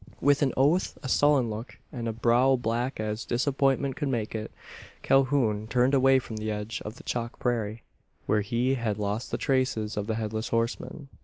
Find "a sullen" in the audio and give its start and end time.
1.03-1.51